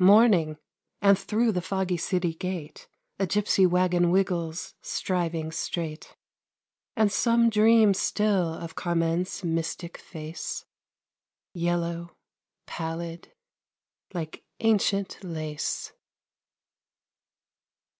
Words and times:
Morning: 0.00 0.58
and 1.00 1.16
through 1.16 1.52
the 1.52 1.62
foggy 1.62 1.96
city 1.96 2.34
gate 2.34 2.88
A 3.20 3.24
gypsy 3.24 3.68
wagon 3.70 4.10
wiggles, 4.10 4.74
striving 4.82 5.52
straight. 5.52 6.16
And 6.96 7.12
some 7.12 7.48
dream 7.50 7.94
still 7.94 8.52
of 8.52 8.74
Carmen's 8.74 9.44
mystic 9.44 9.96
face, 9.96 10.64
Yellow, 11.54 12.16
pallid, 12.66 13.32
like 14.12 14.42
ancient 14.58 15.22
lace. 15.22 15.92